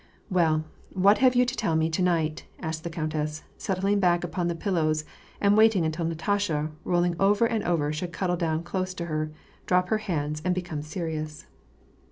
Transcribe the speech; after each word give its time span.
"Well, 0.31 0.65
what 0.93 1.19
have 1.19 1.35
you 1.35 1.45
to 1.45 1.55
tell 1.55 1.75
me 1.75 1.87
to 1.91 2.01
night?" 2.01 2.45
asked 2.59 2.83
the 2.83 2.89
countess, 2.89 3.43
settling 3.59 3.99
back 3.99 4.23
upon 4.23 4.47
the 4.47 4.55
pillows, 4.55 5.05
and 5.39 5.55
waiting 5.55 5.85
until 5.85 6.05
Natasha, 6.05 6.71
rolling 6.83 7.15
over 7.19 7.45
and 7.45 7.63
over, 7.65 7.93
should 7.93 8.11
cuddle 8.11 8.35
down 8.35 8.63
close 8.63 8.95
to 8.95 9.05
her, 9.05 9.29
drop 9.67 9.89
her 9.89 9.99
hands, 9.99 10.41
and 10.43 10.55
become 10.55 10.81
serious. 10.81 11.45